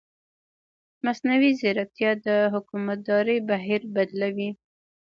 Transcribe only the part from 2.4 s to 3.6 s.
حکومتدارۍ